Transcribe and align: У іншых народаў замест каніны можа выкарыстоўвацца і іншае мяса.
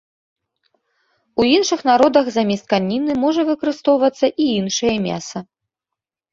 У 1.43 1.45
іншых 1.57 1.79
народаў 1.91 2.25
замест 2.39 2.65
каніны 2.75 3.11
можа 3.27 3.41
выкарыстоўвацца 3.53 4.27
і 4.41 4.51
іншае 4.59 4.95
мяса. 5.09 5.37